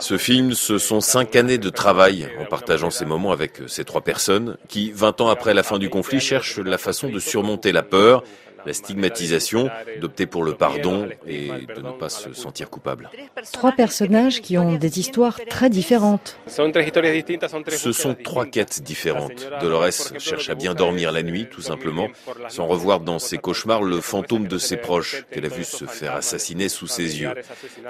Ce 0.00 0.16
film, 0.16 0.52
ce 0.54 0.78
sont 0.78 1.00
cinq 1.00 1.36
années 1.36 1.58
de 1.58 1.68
travail 1.68 2.28
en 2.40 2.44
partageant 2.46 2.90
ces 2.90 3.04
moments 3.04 3.32
avec 3.32 3.60
ces 3.66 3.84
trois 3.84 4.00
personnes 4.00 4.56
qui, 4.68 4.92
20 4.92 5.20
ans 5.20 5.28
après 5.28 5.52
la 5.52 5.62
fin 5.62 5.78
du 5.78 5.90
conflit, 5.90 6.20
cherchent 6.20 6.58
la 6.58 6.78
façon 6.78 7.08
de 7.10 7.18
surmonter 7.18 7.72
la 7.72 7.82
peur, 7.82 8.24
la 8.68 8.74
stigmatisation, 8.74 9.70
d'opter 10.00 10.26
pour 10.26 10.44
le 10.44 10.52
pardon 10.52 11.08
et 11.26 11.48
de 11.48 11.80
ne 11.80 11.92
pas 11.92 12.10
se 12.10 12.34
sentir 12.34 12.68
coupable. 12.68 13.10
Trois 13.52 13.72
personnages 13.72 14.42
qui 14.42 14.58
ont 14.58 14.74
des 14.74 15.00
histoires 15.00 15.38
très 15.48 15.70
différentes. 15.70 16.38
Ce 16.46 17.92
sont 17.92 18.14
trois 18.14 18.44
quêtes 18.44 18.82
différentes. 18.82 19.48
Dolores 19.62 20.12
cherche 20.18 20.50
à 20.50 20.54
bien 20.54 20.74
dormir 20.74 21.12
la 21.12 21.22
nuit, 21.22 21.46
tout 21.50 21.62
simplement, 21.62 22.08
sans 22.48 22.66
revoir 22.66 23.00
dans 23.00 23.18
ses 23.18 23.38
cauchemars 23.38 23.82
le 23.82 24.00
fantôme 24.02 24.46
de 24.46 24.58
ses 24.58 24.76
proches 24.76 25.24
qu'elle 25.30 25.46
a 25.46 25.48
vu 25.48 25.64
se 25.64 25.86
faire 25.86 26.14
assassiner 26.14 26.68
sous 26.68 26.86
ses 26.86 27.20
yeux. 27.20 27.32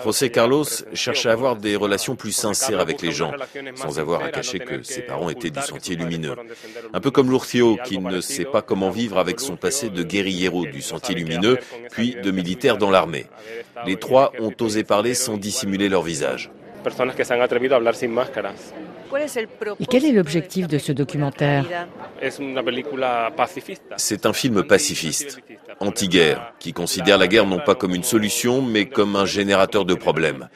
José 0.05 0.31
Carlos 0.31 0.65
cherche 0.95 1.27
à 1.27 1.33
avoir 1.33 1.57
des 1.57 1.75
relations 1.75 2.15
plus 2.15 2.33
sincères 2.33 2.79
avec 2.79 3.03
les 3.03 3.11
gens, 3.11 3.33
sans 3.75 3.99
avoir 3.99 4.23
à 4.23 4.29
cacher 4.29 4.61
que 4.61 4.85
ses 4.85 5.03
parents 5.03 5.29
étaient 5.29 5.51
du 5.51 5.61
sentier 5.61 5.97
lumineux. 5.97 6.37
Un 6.93 7.01
peu 7.01 7.11
comme 7.11 7.31
Lurcio, 7.31 7.79
qui 7.85 7.99
ne 7.99 8.21
sait 8.21 8.45
pas 8.45 8.63
comment 8.63 8.91
vivre 8.91 9.19
avec 9.19 9.41
son 9.41 9.57
passé 9.57 9.91
de 9.91 10.03
guerriero 10.05 10.68
du 10.73 10.83
Sentier 10.83 11.15
Lumineux, 11.15 11.59
puis 11.91 12.17
de 12.23 12.31
militaires 12.31 12.79
dans 12.79 12.91
l'armée. 12.91 13.27
Les 13.87 13.97
trois 13.97 14.33
ont 14.41 14.53
osé 14.61 14.85
parler 14.85 15.15
sans 15.15 15.37
dissimuler 15.37 15.89
leur 15.89 16.03
visage. 16.03 16.51
Et 19.81 19.87
quel 19.87 20.05
est 20.05 20.13
l'objectif 20.13 20.69
de 20.69 20.79
ce 20.79 20.93
documentaire 20.93 21.65
C'est 23.97 24.27
un 24.27 24.33
film 24.33 24.63
pacifiste, 24.63 25.41
anti-guerre, 25.81 26.53
qui 26.59 26.73
considère 26.73 27.19
la 27.19 27.27
guerre 27.27 27.47
non 27.47 27.59
pas 27.59 27.75
comme 27.75 27.95
une 27.95 28.05
solution, 28.05 28.63
mais 28.63 28.87
comme 28.87 29.17
un 29.17 29.27
générateur 29.27 29.85
de 29.85 29.95
problèmes. 29.95 30.49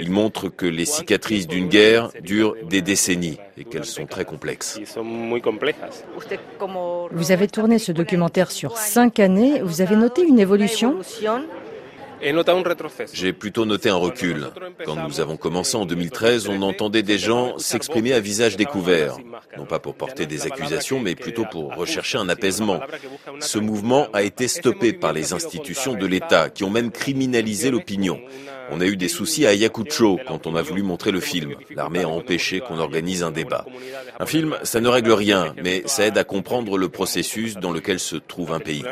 Il 0.00 0.10
montre 0.10 0.48
que 0.48 0.66
les 0.66 0.86
cicatrices 0.86 1.46
d'une 1.46 1.68
guerre 1.68 2.10
durent 2.22 2.54
des 2.68 2.80
décennies 2.80 3.38
et 3.58 3.64
qu'elles 3.64 3.84
sont 3.84 4.06
très 4.06 4.24
complexes. 4.24 4.80
Vous 7.12 7.32
avez 7.32 7.48
tourné 7.48 7.78
ce 7.78 7.92
documentaire 7.92 8.50
sur 8.50 8.78
cinq 8.78 9.20
années. 9.20 9.60
Vous 9.62 9.82
avez 9.82 9.96
noté 9.96 10.22
une 10.22 10.38
évolution? 10.38 10.96
J'ai 13.12 13.32
plutôt 13.32 13.64
noté 13.64 13.88
un 13.88 13.96
recul. 13.96 14.48
Quand 14.84 14.96
nous 14.96 15.20
avons 15.20 15.36
commencé 15.36 15.76
en 15.76 15.86
2013, 15.86 16.48
on 16.48 16.62
entendait 16.62 17.02
des 17.02 17.18
gens 17.18 17.56
s'exprimer 17.58 18.12
à 18.12 18.20
visage 18.20 18.56
découvert, 18.56 19.16
non 19.56 19.64
pas 19.64 19.78
pour 19.78 19.94
porter 19.94 20.26
des 20.26 20.46
accusations, 20.46 21.00
mais 21.00 21.14
plutôt 21.14 21.46
pour 21.50 21.74
rechercher 21.74 22.18
un 22.18 22.28
apaisement. 22.28 22.80
Ce 23.40 23.58
mouvement 23.58 24.08
a 24.12 24.22
été 24.22 24.48
stoppé 24.48 24.92
par 24.92 25.12
les 25.12 25.32
institutions 25.32 25.94
de 25.94 26.06
l'État, 26.06 26.50
qui 26.50 26.64
ont 26.64 26.70
même 26.70 26.90
criminalisé 26.90 27.70
l'opinion. 27.70 28.20
On 28.72 28.80
a 28.80 28.86
eu 28.86 28.96
des 28.96 29.08
soucis 29.08 29.46
à 29.46 29.50
Ayacucho 29.50 30.18
quand 30.26 30.46
on 30.46 30.54
a 30.54 30.62
voulu 30.62 30.82
montrer 30.82 31.10
le 31.10 31.20
film. 31.20 31.54
L'armée 31.74 32.02
a 32.02 32.08
empêché 32.08 32.60
qu'on 32.60 32.78
organise 32.78 33.22
un 33.22 33.30
débat. 33.30 33.64
Un 34.18 34.26
film, 34.26 34.56
ça 34.62 34.80
ne 34.80 34.88
règle 34.88 35.12
rien, 35.12 35.54
mais 35.62 35.82
ça 35.86 36.06
aide 36.06 36.18
à 36.18 36.24
comprendre 36.24 36.78
le 36.78 36.88
processus 36.88 37.54
dans 37.54 37.72
lequel 37.72 37.98
se 37.98 38.16
trouve 38.16 38.52
un 38.52 38.60
pays. 38.60 38.84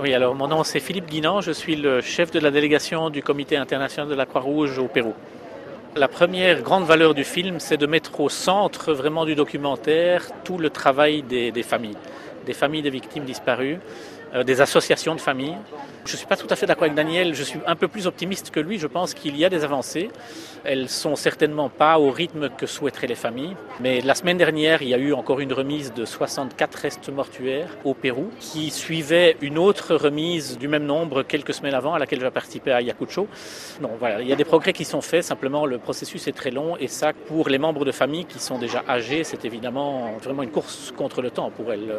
Oui, 0.00 0.14
alors 0.14 0.36
mon 0.36 0.46
nom 0.46 0.62
c'est 0.62 0.78
Philippe 0.78 1.06
Guinan, 1.06 1.40
je 1.40 1.50
suis 1.50 1.74
le 1.74 2.00
chef 2.00 2.30
de 2.30 2.38
la 2.38 2.52
délégation 2.52 3.10
du 3.10 3.20
Comité 3.20 3.56
international 3.56 4.08
de 4.08 4.14
la 4.14 4.26
Croix-Rouge 4.26 4.78
au 4.78 4.86
Pérou. 4.86 5.12
La 5.98 6.06
première 6.06 6.62
grande 6.62 6.84
valeur 6.84 7.12
du 7.12 7.24
film, 7.24 7.58
c'est 7.58 7.76
de 7.76 7.84
mettre 7.84 8.20
au 8.20 8.28
centre 8.28 8.92
vraiment 8.92 9.24
du 9.24 9.34
documentaire 9.34 10.28
tout 10.44 10.56
le 10.56 10.70
travail 10.70 11.22
des, 11.22 11.50
familles, 11.64 11.96
des 12.46 12.52
familles 12.52 12.82
des 12.82 12.90
victimes 12.90 13.24
disparues, 13.24 13.80
des 14.44 14.60
associations 14.60 15.14
de 15.14 15.20
familles. 15.20 15.56
Je 16.04 16.12
ne 16.12 16.16
suis 16.16 16.26
pas 16.26 16.36
tout 16.36 16.46
à 16.48 16.56
fait 16.56 16.66
d'accord 16.66 16.84
avec 16.84 16.94
Daniel, 16.94 17.34
je 17.34 17.42
suis 17.42 17.60
un 17.66 17.76
peu 17.76 17.86
plus 17.86 18.06
optimiste 18.06 18.50
que 18.50 18.60
lui, 18.60 18.78
je 18.78 18.86
pense 18.86 19.12
qu'il 19.12 19.36
y 19.36 19.44
a 19.44 19.50
des 19.50 19.64
avancées. 19.64 20.08
Elles 20.64 20.88
sont 20.88 21.16
certainement 21.16 21.68
pas 21.68 21.98
au 21.98 22.10
rythme 22.10 22.48
que 22.48 22.66
souhaiteraient 22.66 23.06
les 23.06 23.14
familles, 23.14 23.56
mais 23.80 24.00
la 24.00 24.14
semaine 24.14 24.38
dernière, 24.38 24.80
il 24.82 24.88
y 24.88 24.94
a 24.94 24.98
eu 24.98 25.12
encore 25.12 25.40
une 25.40 25.52
remise 25.52 25.92
de 25.92 26.04
64 26.04 26.74
restes 26.76 27.08
mortuaires 27.10 27.68
au 27.84 27.94
Pérou, 27.94 28.30
qui 28.40 28.70
suivait 28.70 29.36
une 29.42 29.58
autre 29.58 29.94
remise 29.94 30.56
du 30.56 30.66
même 30.66 30.84
nombre 30.84 31.22
quelques 31.22 31.52
semaines 31.52 31.74
avant, 31.74 31.94
à 31.94 31.98
laquelle 31.98 32.20
j'ai 32.20 32.30
participé 32.30 32.72
à 32.72 32.76
Ayacucho. 32.76 33.28
Non, 33.80 33.90
voilà, 33.98 34.22
il 34.22 34.28
y 34.28 34.32
a 34.32 34.36
des 34.36 34.44
progrès 34.44 34.72
qui 34.72 34.84
sont 34.84 35.02
faits, 35.02 35.24
simplement 35.24 35.66
le 35.66 35.78
processus 35.78 36.26
est 36.26 36.32
très 36.32 36.50
long, 36.50 36.76
et 36.78 36.88
ça, 36.88 37.12
pour 37.12 37.48
les 37.48 37.58
membres 37.58 37.84
de 37.84 37.92
famille 37.92 38.24
qui 38.24 38.38
sont 38.38 38.58
déjà 38.58 38.82
âgés, 38.88 39.24
c'est 39.24 39.44
évidemment 39.44 40.16
vraiment 40.22 40.42
une 40.42 40.50
course 40.50 40.92
contre 40.96 41.22
le 41.22 41.30
temps 41.30 41.50
pour 41.50 41.72
elles. 41.72 41.92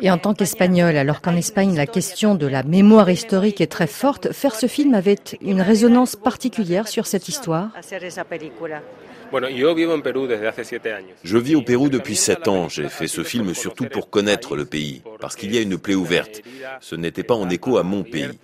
Et 0.00 0.10
en 0.10 0.18
tant 0.18 0.34
qu'Espagnol, 0.34 0.96
alors 0.96 1.20
qu'en 1.20 1.36
Espagne 1.36 1.76
la 1.76 1.86
question 1.86 2.34
de 2.34 2.46
la 2.46 2.62
mémoire 2.62 3.10
historique 3.10 3.60
est 3.60 3.70
très 3.70 3.86
forte, 3.86 4.32
faire 4.32 4.54
ce 4.54 4.66
film 4.66 4.94
avait 4.94 5.16
une 5.40 5.60
résonance 5.60 6.16
particulière 6.16 6.88
sur 6.88 7.06
cette 7.06 7.28
histoire 7.28 7.70
je 11.24 11.38
vis 11.38 11.54
au 11.54 11.62
Pérou 11.62 11.88
depuis 11.88 12.16
sept 12.16 12.48
ans. 12.48 12.68
J'ai 12.68 12.88
fait 12.88 13.06
ce 13.06 13.22
film 13.22 13.54
surtout 13.54 13.86
pour 13.86 14.10
connaître 14.10 14.56
le 14.56 14.64
pays, 14.64 15.02
parce 15.20 15.36
qu'il 15.36 15.54
y 15.54 15.58
a 15.58 15.62
une 15.62 15.78
plaie 15.78 15.94
ouverte. 15.94 16.42
Ce 16.80 16.94
n'était 16.94 17.22
pas 17.22 17.34
en 17.34 17.48
écho 17.48 17.78
à 17.78 17.82
mon 17.82 18.02
pays. 18.02 18.38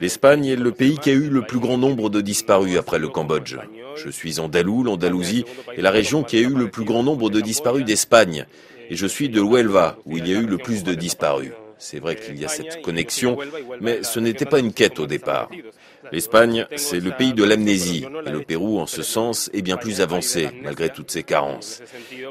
L'Espagne 0.00 0.46
est 0.46 0.56
le 0.56 0.72
pays 0.72 0.98
qui 0.98 1.10
a 1.10 1.14
eu 1.14 1.28
le 1.28 1.42
plus 1.42 1.60
grand 1.60 1.78
nombre 1.78 2.10
de 2.10 2.20
disparus 2.20 2.76
après 2.76 2.98
le 2.98 3.08
Cambodge. 3.08 3.56
Je 3.94 4.10
suis 4.10 4.40
andalou, 4.40 4.82
l'Andalousie 4.82 5.44
est 5.76 5.82
la 5.82 5.90
région 5.90 6.22
qui 6.22 6.38
a 6.38 6.40
eu 6.40 6.54
le 6.54 6.68
plus 6.68 6.84
grand 6.84 7.02
nombre 7.02 7.30
de 7.30 7.40
disparus 7.40 7.84
d'Espagne 7.84 8.46
et 8.90 8.96
je 8.96 9.06
suis 9.06 9.28
de 9.28 9.40
Huelva, 9.40 9.96
où 10.06 10.16
il 10.16 10.26
y 10.28 10.34
a 10.34 10.38
eu 10.38 10.46
le 10.46 10.58
plus 10.58 10.84
de 10.84 10.94
disparus. 10.94 11.52
C'est 11.78 11.98
vrai 11.98 12.16
qu'il 12.16 12.38
y 12.40 12.44
a 12.44 12.48
cette 12.48 12.80
connexion, 12.82 13.36
mais 13.80 14.02
ce 14.02 14.18
n'était 14.18 14.46
pas 14.46 14.58
une 14.58 14.72
quête 14.72 14.98
au 14.98 15.06
départ. 15.06 15.50
L'Espagne, 16.12 16.66
c'est 16.76 17.00
le 17.00 17.10
pays 17.10 17.32
de 17.32 17.44
l'amnésie, 17.44 18.06
et 18.26 18.30
le 18.30 18.40
Pérou, 18.42 18.78
en 18.78 18.86
ce 18.86 19.02
sens, 19.02 19.50
est 19.52 19.62
bien 19.62 19.76
plus 19.76 20.00
avancé, 20.00 20.48
malgré 20.62 20.88
toutes 20.88 21.10
ses 21.10 21.22
carences. 21.22 21.82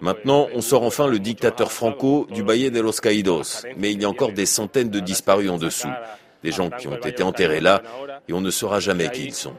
Maintenant, 0.02 0.48
on 0.54 0.62
sort 0.62 0.84
enfin 0.84 1.08
le 1.08 1.20
dictateur 1.20 1.72
Franco 1.72 2.28
du 2.32 2.42
Valle 2.42 2.72
de 2.72 2.80
los 2.80 2.94
Caídos, 2.94 3.66
mais 3.78 3.92
il 3.92 4.02
y 4.02 4.06
a 4.06 4.10
encore 4.10 4.32
des 4.32 4.46
centaines 4.46 4.90
de 4.90 5.00
disparus 5.00 5.50
en 5.50 5.58
dessous, 5.58 5.90
des 6.44 6.52
gens 6.52 6.70
qui 6.70 6.88
ont 6.88 6.96
été 6.96 7.22
enterrés 7.22 7.60
là, 7.60 7.82
et 8.28 8.34
on 8.34 8.42
ne 8.42 8.52
saura 8.52 8.80
jamais 8.80 9.10
qui 9.10 9.26
ils 9.26 9.34
sont. 9.34 9.54